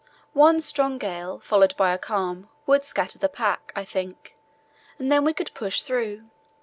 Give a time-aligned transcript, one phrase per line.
[0.33, 4.35] One strong gale, followed by a calm would scatter the pack, I think,
[4.97, 6.23] and then we could push through.